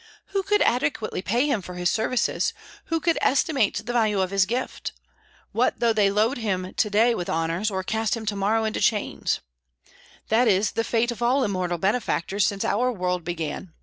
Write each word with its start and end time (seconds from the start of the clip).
Who 0.29 0.41
could 0.41 0.63
adequately 0.63 1.21
pay 1.21 1.45
him 1.45 1.61
for 1.61 1.75
his 1.75 1.87
services; 1.91 2.53
who 2.85 2.99
could 2.99 3.19
estimate 3.21 3.85
the 3.85 3.93
value 3.93 4.19
of 4.19 4.31
his 4.31 4.47
gift? 4.47 4.93
What 5.51 5.79
though 5.79 5.93
they 5.93 6.09
load 6.09 6.39
him 6.39 6.73
to 6.73 6.89
day 6.89 7.13
with 7.13 7.29
honors, 7.29 7.69
or 7.69 7.83
cast 7.83 8.17
him 8.17 8.25
tomorrow 8.25 8.63
into 8.63 8.81
chains? 8.81 9.41
that 10.29 10.47
is 10.47 10.71
the 10.71 10.83
fate 10.83 11.11
of 11.11 11.21
all 11.21 11.43
immortal 11.43 11.77
benefactors 11.77 12.47
since 12.47 12.65
our 12.65 12.91
world 12.91 13.23
began. 13.23 13.73